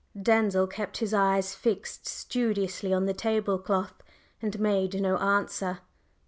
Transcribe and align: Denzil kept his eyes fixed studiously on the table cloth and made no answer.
Denzil 0.19 0.65
kept 0.65 0.97
his 0.97 1.13
eyes 1.13 1.53
fixed 1.53 2.07
studiously 2.07 2.91
on 2.91 3.05
the 3.05 3.13
table 3.13 3.59
cloth 3.59 3.93
and 4.41 4.59
made 4.59 4.99
no 4.99 5.17
answer. 5.17 5.81